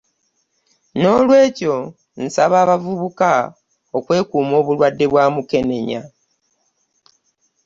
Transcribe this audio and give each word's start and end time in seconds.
N'olwekyo, 0.99 1.75
nsaba 2.23 2.55
abavubuka 2.63 3.31
okwekuuma 3.97 4.53
obulwadde 4.61 5.05
bwa 5.11 5.25
Mukenenya 5.33 6.01